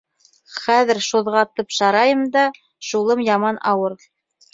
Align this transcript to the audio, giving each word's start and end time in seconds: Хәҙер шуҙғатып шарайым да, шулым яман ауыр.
Хәҙер 0.59 0.99
шуҙғатып 1.07 1.75
шарайым 1.79 2.23
да, 2.37 2.45
шулым 2.89 3.21
яман 3.27 3.61
ауыр. 3.75 3.97